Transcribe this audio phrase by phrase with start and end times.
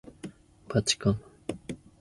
[0.67, 1.21] ばちかん